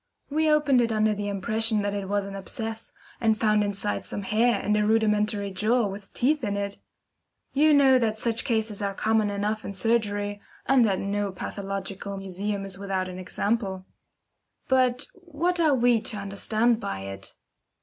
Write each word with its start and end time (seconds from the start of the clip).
We 0.31 0.49
opened 0.49 0.81
it 0.81 0.91
under 0.91 1.13
the 1.13 1.27
impression 1.27 1.83
that 1.83 1.93
it 1.93 2.09
was 2.09 2.25
an 2.25 2.35
abscess, 2.35 2.91
and 3.19 3.39
found 3.39 3.63
inside 3.63 4.03
some 4.03 4.23
hair 4.23 4.59
and 4.59 4.75
a 4.75 4.83
rudimentary 4.83 5.51
jaw 5.51 5.85
with 5.85 6.11
teeth 6.11 6.43
in 6.43 6.57
it. 6.57 6.79
You 7.53 7.71
know 7.71 7.99
that 7.99 8.17
such 8.17 8.43
cases 8.43 8.81
are 8.81 8.95
common 8.95 9.29
enough 9.29 9.63
in 9.63 9.73
surgery, 9.73 10.41
and 10.65 10.83
that 10.85 10.97
no 10.97 11.31
pathological 11.31 12.17
museum 12.17 12.65
is 12.65 12.79
without 12.79 13.09
an 13.09 13.19
example. 13.19 13.85
But 14.67 15.05
what 15.13 15.59
are 15.59 15.75
we 15.75 16.01
to 16.01 16.17
understand 16.17 16.79
by 16.79 17.01
it? 17.01 17.35